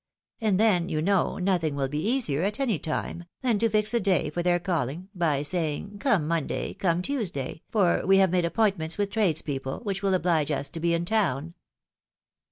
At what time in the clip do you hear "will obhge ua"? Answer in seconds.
10.01-10.63